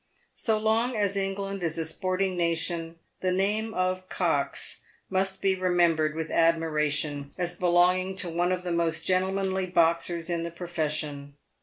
[0.33, 4.79] So long as England is a sporting nation, the name of Cox
[5.11, 10.41] must be remembered with admiration, as belonging to one of the most gentlemanly boxers in
[10.41, 11.35] the profession.